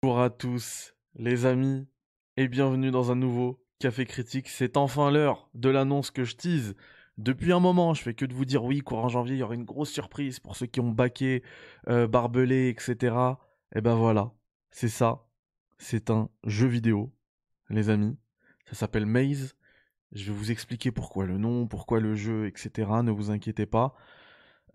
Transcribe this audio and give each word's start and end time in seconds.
Bonjour 0.00 0.20
à 0.20 0.30
tous, 0.30 0.94
les 1.16 1.44
amis, 1.44 1.84
et 2.36 2.46
bienvenue 2.46 2.92
dans 2.92 3.10
un 3.10 3.16
nouveau 3.16 3.60
Café 3.80 4.06
Critique. 4.06 4.48
C'est 4.48 4.76
enfin 4.76 5.10
l'heure 5.10 5.50
de 5.54 5.70
l'annonce 5.70 6.12
que 6.12 6.22
je 6.22 6.36
tease. 6.36 6.76
Depuis 7.16 7.52
un 7.52 7.58
moment, 7.58 7.94
je 7.94 8.02
fais 8.02 8.14
que 8.14 8.24
de 8.24 8.32
vous 8.32 8.44
dire 8.44 8.62
oui, 8.62 8.78
courant 8.78 9.08
janvier, 9.08 9.34
il 9.34 9.38
y 9.38 9.42
aura 9.42 9.56
une 9.56 9.64
grosse 9.64 9.90
surprise 9.90 10.38
pour 10.38 10.54
ceux 10.54 10.66
qui 10.66 10.78
ont 10.78 10.92
baqué, 10.92 11.42
euh, 11.88 12.06
barbelé, 12.06 12.68
etc. 12.68 13.16
Et 13.74 13.80
ben 13.80 13.96
voilà, 13.96 14.30
c'est 14.70 14.88
ça. 14.88 15.26
C'est 15.78 16.10
un 16.10 16.28
jeu 16.44 16.68
vidéo, 16.68 17.12
les 17.68 17.90
amis. 17.90 18.16
Ça 18.66 18.76
s'appelle 18.76 19.06
Maze. 19.06 19.56
Je 20.12 20.30
vais 20.30 20.38
vous 20.38 20.52
expliquer 20.52 20.92
pourquoi 20.92 21.26
le 21.26 21.38
nom, 21.38 21.66
pourquoi 21.66 21.98
le 21.98 22.14
jeu, 22.14 22.46
etc. 22.46 22.88
Ne 23.02 23.10
vous 23.10 23.32
inquiétez 23.32 23.66
pas. 23.66 23.96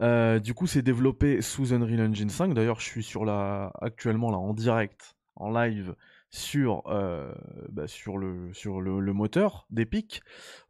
Euh, 0.01 0.39
du 0.39 0.53
coup, 0.53 0.67
c'est 0.67 0.81
développé 0.81 1.41
sous 1.41 1.73
Unreal 1.73 2.01
Engine 2.01 2.29
5. 2.29 2.53
D'ailleurs, 2.53 2.79
je 2.79 2.85
suis 2.85 3.03
sur 3.03 3.25
la, 3.25 3.71
actuellement 3.81 4.31
là 4.31 4.37
en 4.37 4.53
direct, 4.53 5.15
en 5.35 5.51
live 5.51 5.95
sur, 6.29 6.83
euh, 6.87 7.33
bah, 7.69 7.87
sur, 7.87 8.17
le, 8.17 8.51
sur 8.53 8.81
le, 8.81 9.13
moteur 9.13 9.67
d'Epic. 9.69 10.21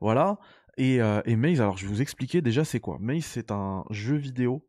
Voilà. 0.02 0.38
Et, 0.78 1.02
euh, 1.02 1.22
et, 1.26 1.36
Maze, 1.36 1.62
alors 1.62 1.78
je 1.78 1.86
vais 1.86 1.94
vous 1.94 2.02
expliquer 2.02 2.42
déjà 2.42 2.66
c'est 2.66 2.80
quoi. 2.80 2.98
Maze, 3.00 3.24
c'est 3.24 3.52
un 3.52 3.86
jeu 3.92 4.16
vidéo 4.16 4.68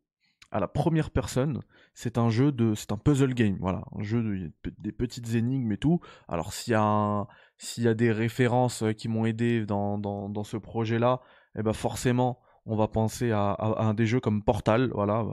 à 0.51 0.59
la 0.59 0.67
première 0.67 1.09
personne. 1.09 1.61
C'est 1.93 2.17
un 2.17 2.29
jeu 2.29 2.51
de, 2.51 2.75
c'est 2.75 2.91
un 2.91 2.97
puzzle 2.97 3.33
game. 3.33 3.57
Voilà, 3.59 3.83
un 3.97 4.03
jeu 4.03 4.21
de, 4.21 4.51
des 4.77 4.91
petites 4.91 5.33
énigmes 5.33 5.71
et 5.71 5.77
tout. 5.77 5.99
Alors 6.27 6.53
s'il 6.53 6.71
y 6.71 6.75
a 6.75 7.27
s'il 7.57 7.83
y 7.83 7.87
a 7.87 7.93
des 7.93 8.11
références 8.11 8.83
qui 8.97 9.07
m'ont 9.07 9.25
aidé 9.25 9.65
dans, 9.65 9.97
dans, 9.97 10.29
dans 10.29 10.43
ce 10.43 10.57
projet-là, 10.57 11.21
eh 11.57 11.63
ben 11.63 11.73
forcément 11.73 12.39
on 12.65 12.75
va 12.75 12.87
penser 12.87 13.31
à, 13.31 13.93
des 13.95 14.07
jeux 14.07 14.19
comme 14.19 14.41
Portal, 14.41 14.89
voilà, 14.93 15.23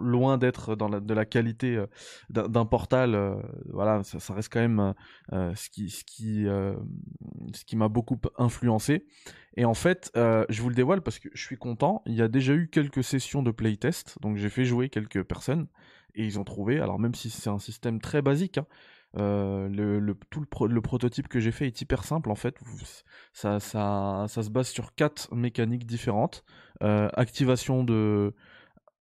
loin 0.00 0.38
d'être 0.38 0.74
de 0.74 1.14
la 1.14 1.24
qualité 1.24 1.76
euh, 1.76 1.86
d'un 2.28 2.66
Portal, 2.66 3.14
euh, 3.14 3.36
voilà, 3.70 4.02
ça, 4.02 4.34
reste 4.34 4.52
quand 4.52 4.60
même 4.60 4.94
euh, 5.32 5.54
ce 5.54 5.70
qui 5.70 7.76
m'a 7.76 7.88
beaucoup 7.88 8.18
influencé. 8.38 9.06
Et 9.56 9.64
en 9.64 9.74
fait, 9.74 10.10
je 10.16 10.62
vous 10.62 10.68
le 10.68 10.74
dévoile 10.74 11.00
parce 11.00 11.20
que 11.20 11.28
je 11.32 11.42
suis 11.42 11.56
content. 11.56 12.02
Il 12.06 12.14
y 12.14 12.22
a 12.22 12.28
déjà 12.28 12.54
eu 12.54 12.68
quelques 12.68 13.04
sessions 13.04 13.42
de 13.42 13.52
playtest, 13.52 14.18
donc 14.20 14.36
j'ai 14.36 14.50
fait 14.50 14.64
jouer 14.64 14.88
quelques 14.88 15.22
personnes 15.22 15.68
et 16.16 16.24
ils 16.24 16.40
ont 16.40 16.44
trouvé. 16.44 16.80
Alors 16.80 16.98
même 16.98 17.14
si 17.14 17.30
c'est 17.30 17.50
un 17.50 17.60
système 17.60 18.00
très 18.00 18.20
basique. 18.20 18.58
Hein, 18.58 18.66
euh, 19.16 19.68
le, 19.68 20.14
tout 20.30 20.44
le, 20.66 20.80
prototype 20.80 21.28
que 21.28 21.38
j'ai 21.38 21.52
fait 21.52 21.66
est 21.66 21.80
hyper 21.80 22.04
simple 22.04 22.30
en 22.30 22.34
fait. 22.34 22.58
Ça, 23.32 23.60
se 23.60 24.50
base 24.50 24.68
sur 24.68 24.94
quatre 24.94 25.32
mécaniques 25.34 25.86
différentes. 25.86 26.44
Euh, 26.82 27.08
activation, 27.14 27.84
de, 27.84 28.34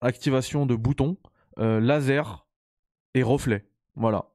activation 0.02 0.66
de 0.66 0.76
boutons, 0.76 1.18
euh, 1.60 1.80
laser 1.80 2.46
et 3.14 3.24
reflet. 3.24 3.66
Voilà. 3.96 4.26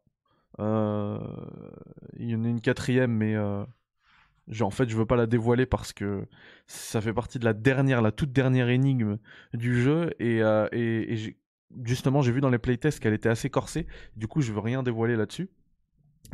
il 0.58 2.30
y 2.30 2.34
en 2.34 2.44
a 2.44 2.48
une 2.48 2.60
quatrième, 2.62 3.12
mais 3.12 3.36
en 3.36 4.70
fait, 4.70 4.88
je 4.88 4.96
veux 4.96 5.06
pas 5.06 5.16
la 5.16 5.26
dévoiler 5.26 5.66
parce 5.66 5.92
que 5.92 6.26
ça 6.66 7.00
fait 7.02 7.12
partie 7.12 7.38
de 7.38 7.44
la 7.44 7.52
dernière, 7.52 8.00
la 8.00 8.12
toute 8.12 8.32
dernière 8.32 8.70
énigme 8.70 9.18
du 9.52 9.82
jeu. 9.82 10.14
Et, 10.20 10.38
et 10.72 11.36
justement, 11.84 12.22
j'ai 12.22 12.32
vu 12.32 12.40
dans 12.40 12.50
les 12.50 12.58
playtests 12.58 13.00
qu'elle 13.00 13.14
était 13.14 13.28
assez 13.28 13.50
corsée. 13.50 13.86
Du 14.16 14.26
coup, 14.26 14.40
je 14.40 14.52
veux 14.52 14.60
rien 14.60 14.82
dévoiler 14.82 15.16
là-dessus 15.16 15.50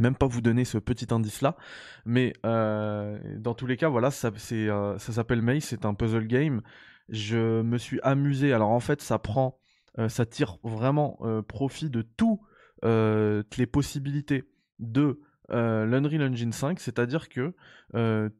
même 0.01 0.15
pas 0.15 0.27
vous 0.27 0.41
donner 0.41 0.65
ce 0.65 0.79
petit 0.79 1.13
indice 1.13 1.43
là 1.43 1.57
mais 2.05 2.33
euh, 2.45 3.19
dans 3.39 3.55
tous 3.55 3.67
les 3.67 3.77
cas 3.77 3.89
voilà 3.89 4.11
ça 4.11 4.31
c'est 4.37 4.69
euh, 4.69 4.99
ça 4.99 5.13
s'appelle 5.13 5.43
Maze 5.43 5.65
c'est 5.65 5.85
un 5.85 5.95
puzzle 5.95 6.27
game. 6.27 6.63
Je 7.09 7.63
me 7.63 7.79
suis 7.79 8.01
amusé 8.03 8.53
alors 8.53 8.71
en 8.71 8.81
fait 8.81 9.03
ça 9.03 9.19
prend 9.19 9.59
euh, 9.99 10.09
ça 10.09 10.25
tire 10.25 10.59
vraiment 10.63 11.19
profit 11.49 11.91
de 11.91 12.03
toutes 12.03 12.41
les 12.83 13.67
possibilités 13.67 14.45
de 14.79 15.21
l'Unreal 15.51 16.23
Engine 16.23 16.53
5 16.53 16.81
c'est-à-dire 16.81 17.29
que 17.29 17.55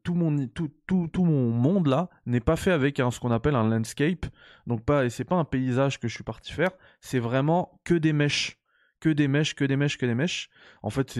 tout 0.03 0.15
mon 0.15 0.47
tout, 0.47 0.71
tout, 0.87 1.07
tout 1.11 1.23
mon 1.25 1.51
monde 1.51 1.87
là 1.87 2.09
n'est 2.25 2.39
pas 2.39 2.55
fait 2.55 2.71
avec 2.71 2.97
ce 2.97 3.19
qu'on 3.19 3.31
appelle 3.31 3.55
un 3.55 3.69
landscape. 3.69 4.25
Donc 4.65 4.83
pas 4.83 5.05
et 5.05 5.09
c'est 5.09 5.25
pas 5.25 5.35
un 5.35 5.45
paysage 5.45 5.99
que 5.99 6.07
je 6.07 6.15
suis 6.15 6.23
parti 6.23 6.51
faire 6.51 6.71
c'est 7.01 7.19
vraiment 7.19 7.79
que 7.83 7.93
des 7.93 8.13
mèches 8.13 8.62
que 9.03 9.09
des 9.09 9.27
mèches, 9.27 9.53
que 9.53 9.65
des 9.65 9.75
mèches, 9.75 9.97
que 9.97 10.05
des 10.05 10.15
mèches. 10.15 10.49
En 10.81 10.89
fait, 10.89 11.19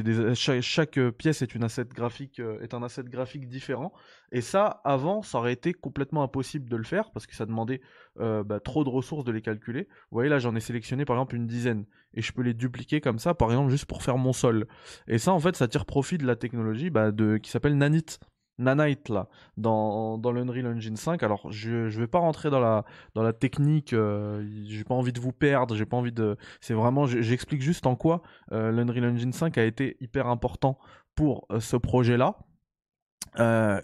chaque, 0.61 0.97
pièce 1.17 1.41
est 1.41 1.53
une 1.53 1.65
asset 1.65 1.83
graphique, 1.83 2.39
euh, 2.39 2.61
est 2.61 2.73
un 2.73 2.81
asset 2.81 3.03
graphique 3.03 3.49
différent. 3.49 3.91
Et 4.31 4.39
ça, 4.39 4.79
avant, 4.85 5.21
ça 5.21 5.39
aurait 5.39 5.51
été 5.51 5.73
complètement 5.73 6.23
impossible 6.23 6.69
de 6.69 6.77
le 6.77 6.85
faire 6.85 7.11
parce 7.11 7.27
que 7.27 7.35
ça 7.35 7.45
demandait 7.45 7.81
euh, 8.21 8.41
bah, 8.41 8.61
trop 8.61 8.85
de 8.85 8.89
ressources 8.89 9.25
de 9.25 9.33
les 9.33 9.41
calculer. 9.41 9.89
Vous 10.11 10.15
voyez 10.15 10.29
là, 10.29 10.39
j'en 10.39 10.55
ai 10.55 10.61
sélectionné 10.61 11.03
par 11.03 11.17
exemple 11.17 11.35
une 11.35 11.45
dizaine 11.45 11.85
et 12.13 12.21
je 12.21 12.31
peux 12.31 12.41
les 12.41 12.53
dupliquer 12.53 13.01
comme 13.01 13.19
ça, 13.19 13.33
par 13.33 13.49
exemple 13.49 13.69
juste 13.69 13.85
pour 13.85 14.01
faire 14.01 14.17
mon 14.17 14.31
sol. 14.31 14.65
Et 15.09 15.17
ça, 15.17 15.33
en 15.33 15.39
fait, 15.41 15.57
ça 15.57 15.67
tire 15.67 15.85
profit 15.85 16.17
de 16.17 16.25
la 16.25 16.37
technologie 16.37 16.89
bah, 16.89 17.11
qui 17.11 17.51
s'appelle 17.51 17.77
Nanite. 17.77 18.21
Nanite 18.59 19.09
là 19.09 19.27
dans, 19.57 20.17
dans 20.17 20.31
l'Unreal 20.31 20.67
Engine 20.67 20.95
5 20.95 21.23
alors 21.23 21.51
je 21.51 21.89
je 21.89 21.99
vais 21.99 22.07
pas 22.07 22.19
rentrer 22.19 22.49
dans 22.49 22.59
la 22.59 22.85
dans 23.15 23.23
la 23.23 23.33
technique 23.33 23.93
euh, 23.93 24.47
j'ai 24.67 24.83
pas 24.83 24.93
envie 24.93 25.13
de 25.13 25.19
vous 25.19 25.31
perdre 25.31 25.75
j'ai 25.75 25.85
pas 25.85 25.97
envie 25.97 26.11
de 26.11 26.37
c'est 26.61 26.73
vraiment 26.73 27.05
j'explique 27.07 27.61
juste 27.61 27.87
en 27.87 27.95
quoi 27.95 28.21
euh, 28.51 28.71
l'Unreal 28.71 29.05
Engine 29.05 29.33
5 29.33 29.57
a 29.57 29.63
été 29.63 29.97
hyper 30.01 30.27
important 30.27 30.77
pour 31.15 31.47
euh, 31.51 31.59
ce 31.59 31.77
projet 31.77 32.17
là 32.17 32.37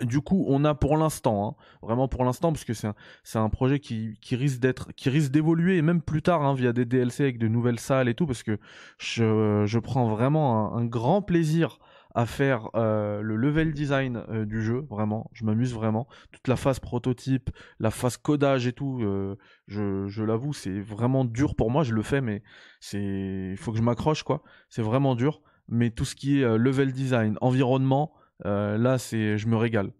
du 0.02 0.22
coup, 0.22 0.46
on 0.48 0.64
a 0.64 0.76
pour 0.76 0.96
l'instant, 0.96 1.58
hein, 1.60 1.64
vraiment 1.82 2.08
pour 2.08 2.24
l'instant, 2.24 2.52
parce 2.52 2.66
que 2.66 2.74
c'est 2.74 2.86
un, 2.86 2.94
un 3.34 3.50
projet 3.50 3.80
qui, 3.80 4.16
qui 4.22 4.36
risque 4.36 4.60
d'être, 4.60 4.92
qui 4.94 5.10
risque 5.10 5.32
d'évoluer 5.32 5.78
et 5.78 5.82
même 5.82 6.04
plus 6.04 6.22
tard 6.22 6.44
hein, 6.44 6.54
via 6.54 6.72
des 6.72 6.86
DLC 6.86 7.24
avec 7.24 7.40
de 7.40 7.48
nouvelles 7.48 7.80
salles 7.80 8.10
et 8.10 8.14
tout, 8.14 8.28
parce 8.28 8.44
que 8.44 8.60
je, 9.00 9.64
je 9.66 9.80
prends 9.80 10.08
vraiment 10.08 10.76
un 10.76 10.86
grand 10.86 11.24
plaisir 11.24 11.80
à 12.16 12.26
faire 12.26 12.70
euh, 12.76 13.22
le 13.22 13.36
level 13.36 13.74
design 13.74 14.24
euh, 14.30 14.46
du 14.46 14.64
jeu, 14.64 14.86
vraiment, 14.90 15.30
je 15.34 15.46
m'amuse 15.46 15.74
vraiment. 15.74 16.08
Toute 16.32 16.48
la 16.48 16.56
phase 16.56 16.80
prototype, 16.80 17.50
la 17.80 17.92
phase 17.92 18.18
codage 18.18 18.66
et 18.68 18.74
tout, 18.74 19.00
euh, 19.04 19.36
je, 19.68 20.24
l'avoue, 20.24 20.54
c'est 20.54 20.80
vraiment 20.80 21.24
dur 21.24 21.56
pour 21.56 21.70
moi, 21.70 21.84
je 21.84 21.94
le 21.94 22.02
fais, 22.02 22.22
mais 22.22 22.42
c'est, 22.80 23.50
il 23.52 23.58
faut 23.58 23.72
que 23.72 23.78
je 23.78 23.84
m'accroche, 23.84 24.24
quoi. 24.24 24.42
C'est 24.70 24.82
vraiment 24.82 25.16
dur, 25.16 25.42
mais 25.68 25.92
tout 25.92 26.06
ce 26.06 26.16
qui 26.16 26.42
est 26.42 26.58
level 26.58 26.92
design, 26.92 27.38
environnement, 27.42 28.14
là, 28.44 28.98
c'est, 28.98 29.38
je 29.38 29.48
me 29.48 29.56
régale. 29.56 29.92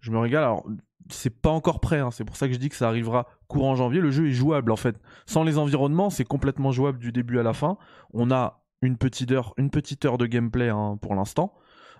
Je 0.00 0.10
me 0.10 0.18
régale, 0.18 0.44
alors 0.44 0.64
c'est 1.12 1.40
pas 1.42 1.50
encore 1.50 1.80
prêt, 1.80 1.98
hein. 1.98 2.10
c'est 2.10 2.24
pour 2.24 2.36
ça 2.36 2.46
que 2.46 2.54
je 2.54 2.58
dis 2.58 2.68
que 2.68 2.76
ça 2.76 2.88
arrivera 2.88 3.26
courant 3.48 3.74
janvier. 3.74 4.00
Le 4.00 4.10
jeu 4.10 4.28
est 4.28 4.32
jouable 4.32 4.70
en 4.70 4.76
fait. 4.76 4.96
Sans 5.26 5.44
les 5.44 5.58
environnements, 5.58 6.10
c'est 6.10 6.24
complètement 6.24 6.72
jouable 6.72 6.98
du 6.98 7.12
début 7.12 7.38
à 7.38 7.42
la 7.42 7.52
fin. 7.52 7.78
On 8.12 8.30
a 8.30 8.59
une 8.82 8.96
petite 8.96 9.32
heure, 9.32 9.54
de 9.56 10.26
gameplay 10.26 10.68
hein, 10.68 10.98
pour 11.00 11.14
l'instant. 11.14 11.54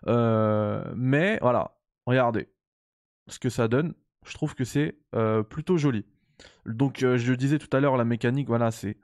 Euh, 0.06 0.84
mais 0.96 1.38
voilà, 1.42 1.76
regardez 2.06 2.48
ce 3.28 3.38
que 3.38 3.50
ça 3.50 3.68
donne. 3.68 3.94
Je 4.26 4.34
trouve 4.34 4.54
que 4.54 4.64
c'est 4.64 4.98
euh, 5.14 5.42
plutôt 5.42 5.76
joli. 5.76 6.06
Donc 6.66 7.02
euh, 7.02 7.16
je 7.16 7.32
disais 7.32 7.58
tout 7.58 7.74
à 7.76 7.80
l'heure, 7.80 7.96
la 7.96 8.04
mécanique, 8.04 8.48
voilà, 8.48 8.70
c'est... 8.70 8.96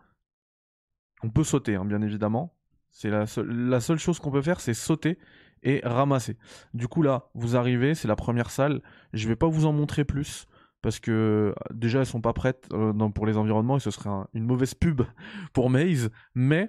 On 1.23 1.31
peut 1.31 1.45
sauter, 1.45 1.77
hein, 1.77 1.85
bien 1.85 2.03
évidemment. 2.03 2.55
C'est 2.91 3.11
la, 3.11 3.25
la 3.47 3.81
seule 3.81 3.99
chose 3.99 4.19
qu'on 4.19 4.31
peut 4.31 4.43
faire, 4.43 4.61
c'est 4.61 4.75
sauter 4.75 5.19
et 5.63 5.81
ramasser. 5.85 6.39
Du 6.75 6.89
coup 6.89 7.03
là, 7.03 7.31
vous 7.35 7.57
arrivez, 7.57 7.95
c'est 7.95 8.09
la 8.09 8.17
première 8.17 8.51
salle. 8.51 8.83
Je 9.13 9.29
vais 9.29 9.37
pas 9.37 9.49
vous 9.49 9.67
en 9.67 9.73
montrer 9.73 10.05
plus 10.05 10.47
parce 10.83 11.01
que 11.01 11.55
déjà 11.73 12.01
elles 12.01 12.07
sont 12.07 12.21
pas 12.21 12.33
prêtes 12.33 12.69
pour 13.15 13.27
les 13.27 13.37
environnements 13.37 13.77
et 13.77 13.81
ce 13.81 13.91
serait 13.91 14.11
une 14.35 14.45
mauvaise 14.45 14.75
pub 14.75 15.03
pour 15.53 15.69
Maze. 15.69 16.11
Mais 16.35 16.69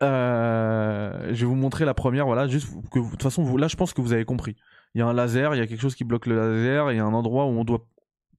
je 0.00 1.30
vais 1.32 1.46
vous 1.46 1.54
montrer 1.54 1.84
la 1.84 1.94
première, 1.94 2.26
voilà, 2.26 2.46
juste 2.48 2.72
de 2.74 3.10
toute 3.10 3.22
façon, 3.22 3.56
là, 3.56 3.68
je 3.68 3.76
pense 3.76 3.92
que 3.92 4.00
vous 4.00 4.12
avez 4.12 4.24
compris. 4.24 4.56
Il 4.94 4.98
y 4.98 5.02
a 5.02 5.06
un 5.06 5.12
laser, 5.12 5.54
il 5.54 5.58
y 5.58 5.60
a 5.60 5.66
quelque 5.66 5.80
chose 5.80 5.94
qui 5.94 6.04
bloque 6.04 6.26
le 6.26 6.36
laser, 6.36 6.92
il 6.92 6.96
y 6.96 7.00
a 7.00 7.04
un 7.04 7.12
endroit 7.12 7.46
où 7.46 7.50
on 7.50 7.64
doit 7.64 7.86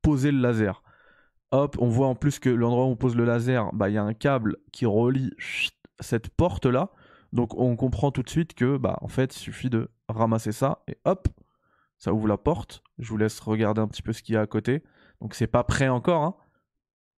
poser 0.02 0.32
le 0.32 0.40
laser. 0.40 0.84
Hop, 1.52 1.78
on 1.80 1.88
voit 1.88 2.08
en 2.08 2.16
plus 2.16 2.40
que 2.40 2.50
l'endroit 2.50 2.86
où 2.86 2.90
on 2.90 2.96
pose 2.96 3.16
le 3.16 3.26
laser, 3.26 3.70
bah, 3.74 3.90
il 3.90 3.94
y 3.94 3.98
a 3.98 4.04
un 4.04 4.14
câble 4.14 4.58
qui 4.72 4.86
relie 4.86 5.32
cette 6.00 6.30
porte 6.30 6.66
là. 6.66 6.90
Donc 7.34 7.54
on 7.58 7.76
comprend 7.76 8.12
tout 8.12 8.24
de 8.24 8.30
suite 8.30 8.54
que, 8.54 8.78
bah, 8.78 8.98
en 9.02 9.08
fait, 9.08 9.36
il 9.36 9.40
suffit 9.40 9.70
de 9.70 9.90
ramasser 10.10 10.52
ça 10.52 10.84
et 10.88 10.98
hop, 11.06 11.28
ça 11.98 12.14
ouvre 12.14 12.28
la 12.28 12.38
porte. 12.38 12.84
Je 13.00 13.10
vous 13.10 13.18
laisse 13.18 13.40
regarder 13.40 13.80
un 13.82 13.88
petit 13.88 14.02
peu 14.02 14.12
ce 14.12 14.24
qu'il 14.24 14.36
y 14.36 14.38
a 14.38 14.42
à 14.42 14.48
côté. 14.48 14.84
Donc 15.22 15.36
c'est 15.36 15.48
pas 15.48 15.64
prêt 15.64 15.88
encore, 15.88 16.24
hein. 16.24 16.36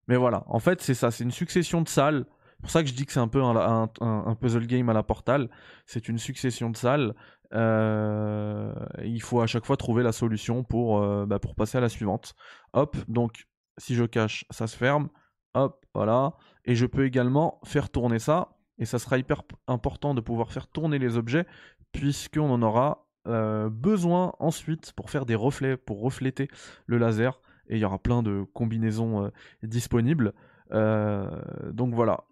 Mais 0.07 0.17
voilà, 0.17 0.43
en 0.47 0.59
fait, 0.59 0.81
c'est 0.81 0.93
ça, 0.93 1.11
c'est 1.11 1.23
une 1.23 1.31
succession 1.31 1.81
de 1.81 1.87
salles 1.87 2.25
pour 2.63 2.71
ça 2.71 2.81
que 2.81 2.87
je 2.87 2.93
dis 2.93 3.05
que 3.05 3.11
c'est 3.11 3.19
un 3.19 3.27
peu 3.27 3.43
un, 3.43 4.35
puzzle 4.39 4.65
game 4.67 4.87
à 4.87 4.93
la 4.93 5.03
Portal. 5.03 5.49
C'est 5.85 6.07
une 6.07 6.17
succession 6.17 6.69
de 6.69 6.77
salles. 6.77 7.13
Euh, 7.53 8.73
il 9.03 9.21
faut 9.21 9.41
à 9.41 9.47
chaque 9.47 9.65
fois 9.65 9.75
trouver 9.75 10.01
la 10.01 10.13
solution 10.13 10.63
pour, 10.63 11.01
euh, 11.03 11.25
bah, 11.25 11.39
pour 11.39 11.55
passer 11.55 11.77
à 11.77 11.81
la 11.81 11.89
suivante. 11.89 12.35
Hop, 12.71 12.95
donc 13.09 13.47
si 13.77 13.95
je 13.95 14.05
cache, 14.05 14.45
ça 14.49 14.67
se 14.67 14.77
ferme. 14.77 15.09
Hop, 15.55 15.85
voilà. 15.93 16.35
Et 16.63 16.73
je 16.75 16.85
peux 16.85 17.05
également 17.05 17.59
faire 17.65 17.89
tourner 17.89 18.17
ça. 18.17 18.55
Et 18.77 18.85
ça 18.85 18.97
sera 18.97 19.17
hyper 19.17 19.41
important 19.67 20.13
de 20.13 20.21
pouvoir 20.21 20.53
faire 20.53 20.67
tourner 20.67 20.99
les 20.99 21.17
objets, 21.17 21.45
puisqu'on 21.91 22.49
en 22.49 22.61
aura 22.61 23.09
euh, 23.27 23.69
besoin 23.69 24.33
ensuite 24.39 24.93
pour 24.93 25.09
faire 25.09 25.25
des 25.25 25.35
reflets, 25.35 25.75
pour 25.75 26.01
refléter 26.01 26.47
le 26.85 26.97
laser. 26.97 27.41
Et 27.67 27.75
il 27.75 27.79
y 27.79 27.85
aura 27.85 27.99
plein 27.99 28.23
de 28.23 28.45
combinaisons 28.53 29.31
disponibles. 29.63 30.33
donc 30.71 31.93
voilà, 31.93 32.23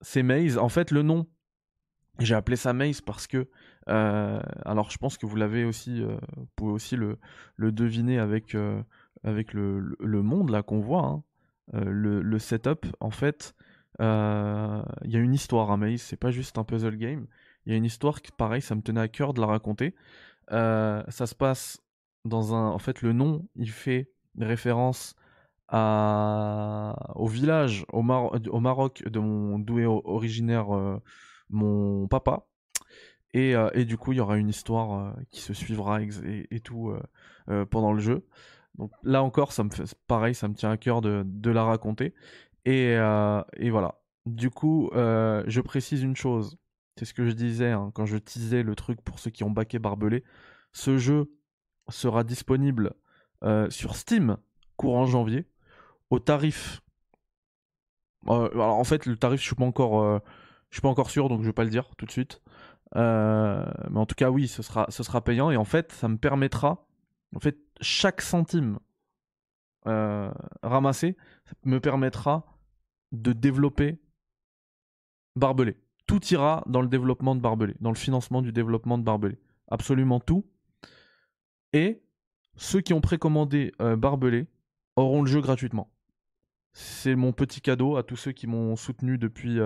c'est 0.00 0.22
Maze. 0.22 0.58
En 0.58 0.68
fait, 0.68 0.90
le 0.90 1.02
nom, 1.02 1.26
J'ai 2.18 2.34
appelé 2.34 2.56
ça 2.56 2.72
Maze 2.72 3.00
parce 3.00 3.26
que, 3.26 3.48
euh, 3.88 4.40
alors 4.64 4.90
je 4.90 4.98
pense 4.98 5.16
que 5.16 5.24
vous 5.24 5.36
l'avez 5.36 5.64
aussi, 5.64 6.02
euh, 6.02 6.18
vous 6.36 6.48
pouvez 6.54 6.72
aussi 6.72 6.96
le, 6.96 7.18
deviner 7.58 8.18
avec, 8.18 8.54
euh, 8.54 8.82
avec 9.24 9.54
le, 9.54 9.96
le, 9.98 10.22
monde 10.22 10.50
là 10.50 10.62
qu'on 10.62 10.80
voit, 10.80 11.06
hein. 11.06 11.22
le, 11.72 12.20
le, 12.20 12.38
setup. 12.38 12.86
En 13.00 13.10
fait, 13.10 13.54
il 14.00 14.04
y 14.04 15.16
a 15.16 15.18
une 15.18 15.34
histoire 15.34 15.70
à 15.70 15.76
Maze, 15.76 16.02
c'est 16.02 16.16
pas 16.16 16.30
juste 16.30 16.58
un 16.58 16.64
puzzle 16.64 16.96
game. 16.96 17.26
Il 17.66 17.72
y 17.72 17.74
a 17.74 17.78
une 17.78 17.84
histoire 17.86 18.20
qui, 18.22 18.32
pareil, 18.32 18.62
ça 18.62 18.74
me 18.74 18.82
tenait 18.82 19.00
à 19.00 19.08
cœur 19.08 19.32
de 19.34 19.40
la 19.40 19.46
raconter. 19.46 19.94
ça 20.50 21.04
se 21.08 21.34
passe 21.34 21.80
dans 22.24 22.54
un, 22.54 22.68
en 22.68 22.78
fait, 22.78 23.02
le 23.02 23.12
nom, 23.12 23.46
il 23.56 23.70
fait 23.70 24.10
référence 24.38 25.14
au 25.72 27.26
village 27.26 27.84
au, 27.92 28.02
Maroc 28.02 29.02
de 29.06 29.18
mon 29.18 29.58
doué 29.58 29.86
originaire 29.86 30.66
mon 31.50 32.08
papa. 32.08 32.46
Et, 33.32 33.54
euh, 33.54 33.70
et, 33.74 33.84
du 33.84 33.96
coup, 33.96 34.12
il 34.12 34.16
y 34.16 34.20
aura 34.20 34.36
une 34.36 34.48
histoire 34.48 34.92
euh, 34.92 35.12
qui 35.30 35.40
se 35.40 35.54
suivra 35.54 36.00
et, 36.02 36.60
tout 36.60 36.92
euh, 37.48 37.64
pendant 37.66 37.92
le 37.92 38.00
jeu. 38.00 38.26
Donc 38.76 38.92
là 39.02 39.22
encore, 39.22 39.52
ça 39.52 39.64
me 39.64 39.70
fait 39.70 39.84
pareil, 40.06 40.34
ça 40.34 40.48
me 40.48 40.54
tient 40.54 40.70
à 40.70 40.76
cœur 40.76 41.00
de, 41.00 41.22
de 41.26 41.50
la 41.50 41.64
raconter. 41.64 42.14
Et, 42.64 42.92
et, 43.56 43.70
voilà. 43.70 44.00
Du 44.26 44.50
coup, 44.50 44.90
je 44.94 45.60
précise 45.60 46.02
une 46.02 46.16
chose. 46.16 46.58
C'est 46.96 47.04
ce 47.04 47.14
que 47.14 47.24
je 47.24 47.32
disais 47.32 47.70
hein, 47.70 47.90
quand 47.94 48.04
je 48.04 48.18
teasais 48.18 48.62
le 48.62 48.74
truc 48.74 49.00
pour 49.00 49.18
ceux 49.18 49.30
qui 49.30 49.44
ont 49.44 49.50
baqué 49.50 49.78
Barbelé. 49.78 50.24
Ce 50.72 50.98
jeu 50.98 51.32
sera 51.88 52.22
disponible 52.24 52.92
sur 53.70 53.96
Steam 53.96 54.36
courant 54.76 55.06
janvier 55.06 55.46
au 56.10 56.18
tarif. 56.18 56.82
alors 58.26 58.76
en 58.76 58.84
fait, 58.84 59.06
le 59.06 59.16
tarif, 59.16 59.40
je 59.40 59.46
suis 59.46 59.56
pas 59.56 59.64
encore 59.64 60.20
je 60.70 60.76
suis 60.76 60.82
pas 60.82 60.88
encore 60.88 61.10
sûr, 61.10 61.28
donc 61.28 61.42
je 61.42 61.46
vais 61.46 61.52
pas 61.52 61.64
le 61.64 61.70
dire 61.70 61.90
tout 61.96 62.06
de 62.06 62.10
suite. 62.10 62.40
Euh, 62.96 63.66
mais 63.90 63.98
en 63.98 64.06
tout 64.06 64.14
cas, 64.14 64.30
oui, 64.30 64.48
ce 64.48 64.62
sera, 64.62 64.86
ce 64.88 65.02
sera 65.02 65.22
payant. 65.22 65.50
Et 65.50 65.56
en 65.56 65.64
fait, 65.64 65.92
ça 65.92 66.08
me 66.08 66.16
permettra, 66.16 66.86
en 67.34 67.40
fait, 67.40 67.58
chaque 67.80 68.20
centime 68.20 68.78
euh, 69.86 70.30
ramassé 70.62 71.16
me 71.64 71.80
permettra 71.80 72.44
de 73.12 73.32
développer 73.32 74.00
Barbelé. 75.36 75.76
Tout 76.06 76.24
ira 76.26 76.62
dans 76.66 76.82
le 76.82 76.88
développement 76.88 77.34
de 77.34 77.40
Barbelé, 77.40 77.74
dans 77.80 77.90
le 77.90 77.96
financement 77.96 78.42
du 78.42 78.52
développement 78.52 78.98
de 78.98 79.04
Barbelé. 79.04 79.38
Absolument 79.68 80.20
tout. 80.20 80.44
Et 81.72 82.02
ceux 82.56 82.80
qui 82.80 82.92
ont 82.92 83.00
précommandé 83.00 83.72
euh, 83.80 83.96
Barbelé 83.96 84.46
auront 84.96 85.22
le 85.22 85.28
jeu 85.28 85.40
gratuitement. 85.40 85.92
C'est 86.72 87.16
mon 87.16 87.32
petit 87.32 87.60
cadeau 87.60 87.96
à 87.96 88.02
tous 88.02 88.16
ceux 88.16 88.32
qui 88.32 88.46
m'ont 88.46 88.76
soutenu 88.76 89.18
depuis, 89.18 89.58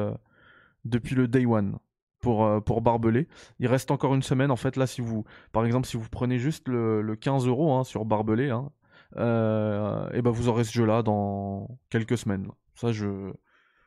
depuis 0.85 1.15
le 1.15 1.29
day 1.29 1.47
one 1.47 1.79
pour, 2.25 2.47
euh, 2.47 2.61
pour 2.61 2.81
Barbelé. 2.81 3.29
Il 3.61 3.67
reste 3.69 3.91
encore 3.91 4.15
une 4.15 4.23
semaine. 4.23 4.51
En 4.51 4.57
fait, 4.57 4.77
là, 4.77 4.87
si 4.87 5.03
vous, 5.03 5.25
par 5.53 5.67
exemple, 5.67 5.87
si 5.87 5.99
vous 5.99 6.09
prenez 6.09 6.39
juste 6.39 6.69
le, 6.69 7.15
15 7.21 7.47
euros 7.47 7.75
hein, 7.75 7.85
sur 7.85 8.07
Barbelé, 8.07 8.49
hein, 8.49 8.73
euh, 9.17 10.11
et 10.13 10.23
ben 10.23 10.31
vous 10.31 10.49
aurez 10.49 10.65
ce 10.65 10.73
jeu-là 10.73 11.03
dans 11.03 11.69
quelques 11.91 12.17
semaines. 12.17 12.51
Ça, 12.75 12.93
je, 12.93 13.33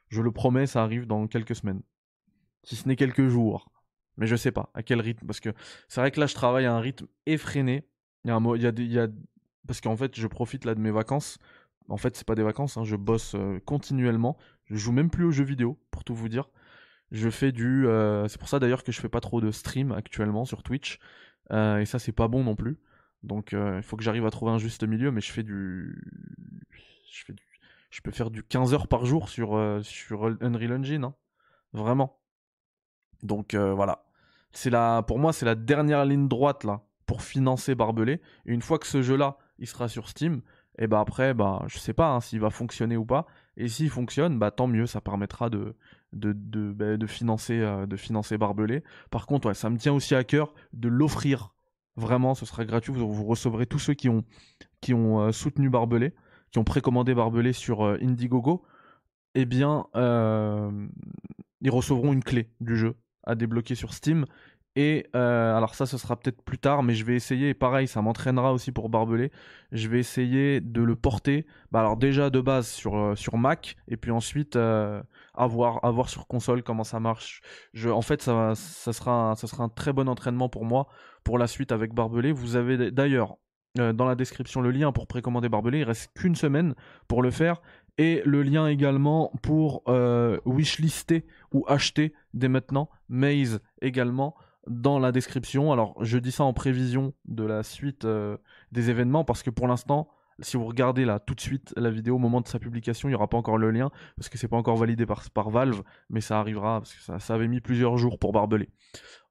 je 0.10 0.22
le 0.22 0.32
promets, 0.32 0.68
ça 0.68 0.84
arrive 0.84 1.08
dans 1.08 1.28
quelques 1.28 1.56
semaines. 1.56 1.82
Si 2.64 2.76
ce 2.76 2.88
n'est 2.88 2.96
quelques 2.96 3.28
jours. 3.28 3.72
Mais 4.18 4.28
je 4.28 4.36
sais 4.36 4.52
pas 4.52 4.70
à 4.74 4.84
quel 4.84 5.02
rythme. 5.02 5.26
Parce 5.26 5.40
que 5.40 5.50
c'est 5.88 6.00
vrai 6.00 6.12
que 6.12 6.20
là, 6.20 6.28
je 6.28 6.36
travaille 6.36 6.66
à 6.66 6.74
un 6.74 6.80
rythme 6.80 7.08
effréné. 7.26 7.88
Il 8.24 8.30
y 8.30 8.32
a 8.32 8.36
un 8.36 8.56
il 8.56 8.62
y 8.62 8.68
a, 8.68 8.72
il 8.78 8.92
y 8.92 9.00
a... 9.00 9.08
Parce 9.66 9.82
qu'en 9.82 9.98
fait, 9.98 10.16
je 10.16 10.28
profite 10.28 10.64
là 10.64 10.76
de 10.76 10.80
mes 10.80 10.92
vacances. 10.92 11.40
En 11.90 11.98
fait, 11.98 12.16
c'est 12.16 12.28
pas 12.28 12.36
des 12.36 12.44
vacances, 12.44 12.78
hein, 12.78 12.84
je 12.84 12.96
bosse 12.96 13.36
euh, 13.36 13.60
continuellement. 13.66 14.38
Je 14.66 14.76
joue 14.76 14.92
même 14.92 15.10
plus 15.10 15.24
aux 15.24 15.32
jeux 15.32 15.46
vidéo, 15.46 15.80
pour 15.92 16.04
tout 16.04 16.14
vous 16.14 16.30
dire. 16.30 16.50
Je 17.12 17.30
fais 17.30 17.52
du. 17.52 17.88
Euh, 17.88 18.28
c'est 18.28 18.38
pour 18.38 18.50
ça 18.50 18.60
d'ailleurs 18.60 18.84
que 18.84 18.92
je 18.92 19.00
fais 19.00 19.10
pas 19.10 19.22
trop 19.22 19.40
de 19.40 19.52
stream 19.52 19.94
actuellement 19.94 20.44
sur 20.44 20.64
Twitch. 20.64 21.00
Euh, 21.52 21.80
et 21.80 21.86
ça, 21.86 22.00
c'est 22.00 22.12
pas 22.12 22.28
bon 22.28 22.44
non 22.44 22.56
plus. 22.56 22.78
Donc, 23.24 23.54
il 23.54 23.82
faut 23.82 23.96
que 23.98 24.04
j'arrive 24.04 24.26
à 24.26 24.30
trouver 24.30 24.52
un 24.52 24.58
juste 24.58 24.84
milieu. 24.84 25.12
Mais 25.12 25.22
je 25.22 25.32
fais 25.32 25.44
du. 25.44 26.02
Je 27.12 27.24
fais 27.26 27.34
du. 27.34 27.44
Je 27.90 28.02
peux 28.02 28.12
faire 28.12 28.30
du 28.30 28.44
15 28.44 28.74
heures 28.74 28.88
par 28.90 29.06
jour 29.06 29.30
sur, 29.30 29.80
sur 29.82 30.26
Unreal 30.42 30.74
Engine. 30.74 31.06
Hein. 31.06 31.16
Vraiment. 31.72 32.20
Donc, 33.24 33.56
voilà. 33.56 34.04
C'est 34.52 34.70
la... 34.70 35.04
Pour 35.04 35.20
moi, 35.20 35.32
c'est 35.34 35.46
la 35.46 35.56
dernière 35.56 36.06
ligne 36.06 36.28
droite 36.28 36.64
là 36.64 36.84
pour 37.06 37.22
financer 37.22 37.74
Barbelé. 37.74 38.22
Et 38.46 38.54
une 38.54 38.62
fois 38.62 38.78
que 38.78 38.86
ce 38.86 39.02
jeu-là, 39.02 39.38
il 39.58 39.68
sera 39.68 39.88
sur 39.88 40.10
Steam, 40.10 40.42
et 40.78 40.88
bah 40.88 41.00
après, 41.00 41.34
bah, 41.34 41.64
je 41.68 41.78
sais 41.78 41.94
pas 41.94 42.12
hein, 42.12 42.22
s'il 42.22 42.40
va 42.40 42.50
fonctionner 42.50 42.98
ou 42.98 43.06
pas. 43.06 43.26
Et 43.56 43.68
s'il 43.68 43.90
fonctionne, 43.90 44.38
bah 44.38 44.52
tant 44.52 44.68
mieux, 44.68 44.86
ça 44.86 45.02
permettra 45.02 45.50
de, 45.50 45.76
de, 46.14 46.34
de, 46.34 46.72
bah, 46.72 46.86
euh, 46.86 47.08
financer 47.98 48.38
Barbelé. 48.38 48.84
Par 49.10 49.26
contre, 49.26 49.54
ça 49.54 49.70
me 49.70 49.78
tient 49.78 49.94
aussi 49.94 50.14
à 50.14 50.24
cœur 50.24 50.54
de 50.74 50.88
l'offrir. 50.88 51.56
Vraiment, 51.96 52.36
ce 52.36 52.46
sera 52.46 52.64
gratuit. 52.64 52.94
Vous, 52.94 53.12
vous, 53.12 53.26
recevrez 53.26 53.66
tous 53.66 53.80
ceux 53.80 53.96
qui 53.96 54.08
ont, 54.08 54.24
qui 54.82 54.94
ont 54.94 55.22
euh, 55.22 55.32
soutenu 55.32 55.70
Barbelé, 55.70 56.14
qui 56.52 56.60
ont 56.60 56.64
précommandé 56.64 57.16
Barbelé 57.16 57.54
sur 57.54 57.84
euh, 57.84 57.98
Indiegogo. 58.02 58.64
Eh 59.34 59.46
bien, 59.46 59.86
ils 59.94 61.70
recevront 61.70 62.12
une 62.12 62.24
clé 62.24 62.50
du 62.60 62.76
jeu 62.76 62.96
à 63.24 63.36
débloquer 63.36 63.76
sur 63.76 63.94
Steam 63.94 64.26
et 64.78 65.08
euh, 65.16 65.58
alors 65.58 65.74
ça, 65.74 65.88
ce 65.88 65.98
sera 65.98 66.16
peut-être 66.16 66.44
plus 66.44 66.60
tard, 66.60 66.84
mais 66.84 66.94
je 66.94 67.04
vais 67.04 67.16
essayer, 67.16 67.50
et 67.50 67.54
pareil, 67.56 67.88
ça 67.88 68.00
m'entraînera 68.04 68.54
aussi 68.54 68.72
pour 68.72 68.90
Barbelé, 68.90 69.32
je 69.72 69.88
vais 69.88 69.98
essayer 69.98 70.62
de 70.62 70.84
le 70.84 70.96
porter, 70.96 71.48
bah 71.72 71.80
alors 71.80 71.98
déjà 71.98 72.30
de 72.30 72.40
base 72.40 72.68
sur, 72.68 72.96
euh, 72.96 73.16
sur 73.16 73.38
Mac, 73.38 73.76
et 73.88 73.98
puis 73.98 74.12
ensuite 74.12 74.56
euh, 74.56 75.02
avoir, 75.34 76.10
sur 76.10 76.28
console 76.28 76.62
comment 76.62 76.84
ça 76.84 77.00
marche. 77.00 77.42
En 77.88 78.04
fait, 78.04 78.22
ça, 78.22 78.54
ça, 78.54 78.94
sera, 78.94 79.34
ça 79.36 79.48
sera 79.48 79.64
un 79.64 79.70
très 79.70 79.94
bon 79.94 80.08
entraînement 80.08 80.48
pour 80.48 80.64
moi 80.64 80.86
pour 81.24 81.40
la 81.40 81.48
suite 81.48 81.72
avec 81.72 81.96
Barbelé. 81.96 82.32
Vous 82.32 82.56
avez 82.56 82.92
d'ailleurs 82.92 83.38
dans 83.74 84.06
la 84.06 84.14
description 84.14 84.62
le 84.62 84.70
lien 84.70 84.92
pour 84.92 85.08
précommander 85.08 85.50
Barbelé, 85.50 85.80
il 85.80 85.84
reste 85.86 86.12
qu'une 86.14 86.36
semaine 86.36 86.76
pour 87.08 87.24
le 87.24 87.32
faire, 87.32 87.64
et 87.98 88.22
le 88.26 88.44
lien 88.44 88.68
également 88.68 89.32
pour 89.42 89.84
wishlister 90.46 91.26
ou 91.52 91.66
acheter 91.68 92.14
dès 92.36 92.48
maintenant, 92.48 92.90
Maze 93.10 93.60
également 93.82 94.36
dans 94.68 95.00
la 95.00 95.12
description. 95.12 95.72
Alors, 95.72 95.96
je 96.04 96.18
dis 96.18 96.32
ça 96.32 96.44
en 96.44 96.54
prévision 96.54 97.14
de 97.26 97.44
la 97.44 97.64
suite 97.64 98.06
euh, 98.06 98.38
des 98.72 98.90
événements 98.90 99.24
parce 99.24 99.44
que 99.44 99.50
pour 99.50 99.68
l'instant, 99.68 100.10
si 100.40 100.58
vous 100.58 100.66
regardez 100.66 101.06
là 101.06 101.20
tout 101.20 101.34
de 101.34 101.42
suite 101.42 101.74
la 101.78 101.90
vidéo 101.90 102.16
au 102.16 102.20
moment 102.20 102.42
de 102.42 102.48
sa 102.48 102.60
publication, 102.60 103.10
il 103.10 103.12
n'y 103.12 103.16
aura 103.16 103.28
pas 103.28 103.38
encore 103.38 103.58
le 103.58 103.72
lien 103.72 103.90
parce 104.16 104.30
que 104.30 104.38
c'est 104.38 104.48
pas 104.48 104.58
encore 104.58 104.78
validé 104.78 105.06
par, 105.06 105.30
par 105.32 105.50
Valve, 105.50 105.82
mais 106.10 106.22
ça 106.22 106.40
arrivera 106.40 106.80
parce 106.80 106.94
que 106.94 107.20
ça, 107.20 107.34
avait 107.34 107.48
mis 107.48 107.62
plusieurs 107.62 107.98
jours 107.98 108.20
pour 108.20 108.32
barbeler. 108.32 108.70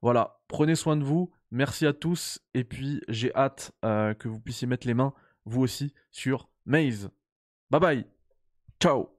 Voilà, 0.01 0.39
prenez 0.47 0.75
soin 0.75 0.97
de 0.97 1.03
vous, 1.03 1.31
merci 1.51 1.85
à 1.85 1.93
tous 1.93 2.39
et 2.53 2.63
puis 2.63 3.01
j'ai 3.07 3.33
hâte 3.35 3.71
euh, 3.85 4.13
que 4.13 4.27
vous 4.27 4.39
puissiez 4.39 4.67
mettre 4.67 4.87
les 4.87 4.93
mains, 4.93 5.13
vous 5.45 5.61
aussi, 5.61 5.93
sur 6.11 6.49
Maze. 6.65 7.09
Bye 7.69 7.79
bye, 7.79 8.05
ciao 8.81 9.16